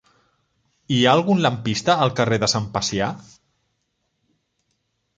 Hi 0.95 0.97
ha 1.03 1.11
algun 1.17 1.43
lampista 1.47 1.97
al 2.07 2.15
carrer 2.21 2.41
de 2.47 2.51
Sant 2.57 2.67
Pacià? 2.79 3.13